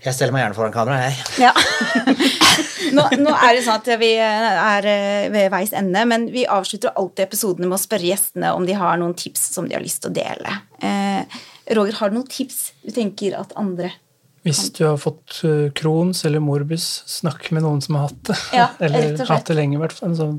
[0.00, 1.14] jeg steller meg gjerne foran kamera, jeg.
[1.44, 1.52] Ja.
[2.96, 6.94] nå, nå er det sånn at vi er eh, ved veis ende, men vi avslutter
[6.96, 10.02] alltid episodene med å spørre gjestene om de har noen tips som de har lyst
[10.04, 10.54] til å dele.
[10.80, 11.40] Eh,
[11.76, 13.92] Roger, har du noen tips du tenker at andre
[14.46, 15.42] Hvis du har fått
[15.76, 18.38] Crohns eller morbus, snakk med noen som har hatt det.
[18.56, 19.34] Ja, eller rett og slett.
[19.36, 20.16] hatt det lenge, i hvert fall.
[20.16, 20.30] Så,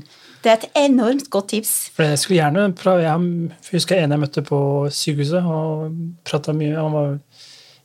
[0.42, 1.72] Det er et enormt godt tips.
[1.94, 4.58] for jeg skulle gjerne prøve Jeg husker en jeg møtte på
[4.90, 5.94] sykehuset og
[6.26, 6.74] prata mye.
[6.74, 7.14] Han var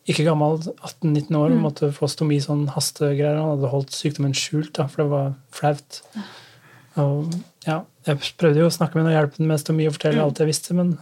[0.08, 1.62] ikke gammel, 18-19 år, Mm.
[1.62, 3.36] måtte få stomi sånn hastegreier.
[3.42, 6.02] Han hadde holdt sykdommen skjult, da, for det var flaut.
[6.98, 7.34] Og
[7.68, 9.98] ja, jeg prøvde jo å snakke med ham og hjelpe ham med stomi og Mm.
[10.00, 10.98] fortelle alt jeg visste, men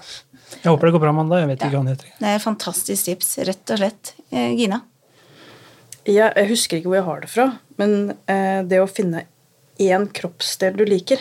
[0.64, 1.36] jeg håper det går bra da.
[1.40, 2.06] Jeg vet ikke hva han heter.
[2.20, 4.14] Det er et fantastisk tips, rett og slett.
[4.32, 4.82] Eh, Gina?
[6.06, 7.46] Ja, jeg husker ikke hvor jeg har det fra,
[7.78, 9.24] men eh, det å finne
[9.80, 11.18] én kroppsdel du liker,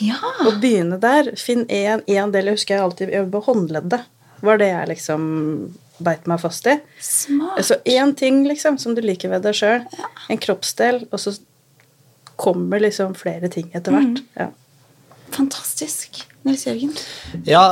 [0.00, 0.16] Ja.
[0.46, 2.44] og begynne der Finn én del.
[2.46, 4.04] Jeg husker jeg alltid jeg på håndleddet.
[4.42, 6.78] Var det jeg liksom beit meg fast i.
[7.02, 7.64] Smart.
[7.66, 9.84] Så én ting liksom som du liker ved deg sjøl.
[10.32, 11.36] En kroppsdel, og så
[12.40, 14.22] kommer liksom flere ting etter hvert.
[14.22, 14.28] Mm.
[14.38, 14.48] Ja.
[15.32, 16.24] Fantastisk.
[16.46, 16.92] Nils Jørgen?
[17.46, 17.62] Ja,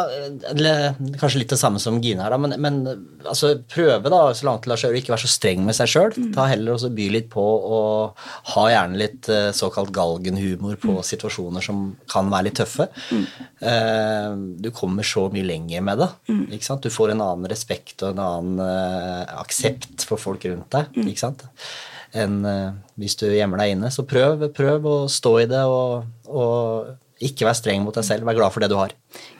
[1.20, 2.78] kanskje litt det samme som Gine her, da, men, men
[3.24, 6.16] altså, prøve da, så langt lar seg gjøre, ikke være så streng med seg sjøl.
[6.36, 11.64] Ta heller også by litt på og ha gjerne litt eh, såkalt galgenhumor på situasjoner
[11.64, 12.88] som kan være litt tøffe.
[13.10, 16.10] Eh, du kommer så mye lenger med det.
[16.56, 16.86] ikke sant?
[16.86, 21.00] Du får en annen respekt og en annen eh, aksept for folk rundt deg.
[21.06, 21.48] ikke sant?
[22.16, 23.90] enn eh, hvis du gjemmer deg inne.
[23.94, 28.24] Så prøv, prøv å stå i det og, og ikke vær streng mot deg selv.
[28.28, 28.94] Vær glad for det du har.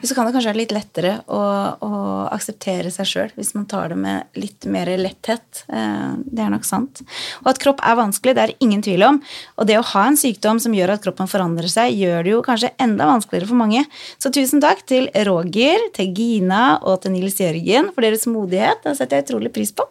[0.05, 1.39] Så kan det kanskje være litt lettere å,
[1.81, 1.91] å
[2.29, 5.63] akseptere seg sjøl hvis man tar det med litt mer letthet.
[5.71, 7.01] Eh, Det er nok sant.
[7.41, 9.21] Og at kropp er vanskelig, det er ingen tvil om.
[9.57, 12.43] Og det å ha en sykdom som gjør at kroppen forandrer seg, gjør det jo
[12.45, 13.85] kanskje enda vanskeligere for mange.
[14.21, 18.83] Så tusen takk til Roger, til Gina og til Nils Jørgen for deres modighet.
[18.85, 19.87] Det setter jeg utrolig pris på.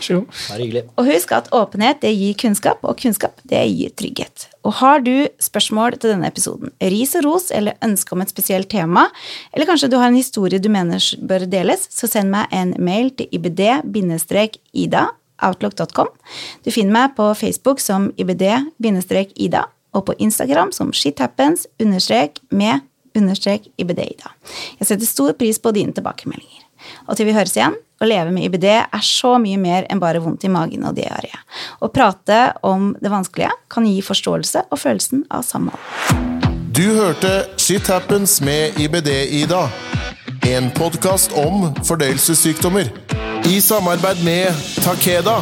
[0.00, 0.24] Vær.
[0.48, 0.82] Bare hyggelig.
[0.98, 4.46] Og husk at åpenhet det gir kunnskap, og kunnskap det gir trygghet.
[4.64, 8.70] Og har du spørsmål til denne episoden, ris og ros eller ønske om et spesielt
[8.72, 9.06] tema,
[9.52, 13.12] eller kanskje du har en historie du mener bør deles, så send meg en mail
[13.16, 15.06] til ibd-ida
[15.40, 16.08] outlook.com.
[16.64, 22.84] Du finner meg på Facebook som ibd-ida, og på Instagram som shithappens understrek med
[23.16, 24.34] understrek ibd-ida.
[24.78, 26.59] Jeg setter stor pris på dine tilbakemeldinger.
[27.08, 30.22] Og til vi høres igjen, å leve med IBD er så mye mer enn bare
[30.24, 31.32] vondt i magen og diaré.
[31.84, 36.30] Å prate om det vanskelige kan gi forståelse og følelsen av samhold.
[36.72, 39.66] Du hørte Shit Happens med IBD-Ida.
[40.48, 42.88] En podkast om fordøyelsessykdommer.
[43.44, 45.40] I samarbeid med Takeda.